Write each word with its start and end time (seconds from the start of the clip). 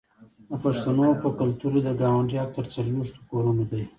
د 0.49 0.51
پښتنو 0.63 1.07
په 1.23 1.27
کلتور 1.39 1.73
کې 1.75 1.81
د 1.85 1.89
ګاونډي 2.01 2.35
حق 2.41 2.51
تر 2.57 2.65
څلوېښتو 2.73 3.19
کورونو 3.29 3.63
دی. 3.71 3.83